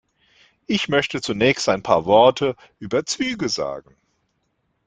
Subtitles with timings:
[0.65, 3.95] Ich möchte zunächst ein paar Worte über Züge sagen.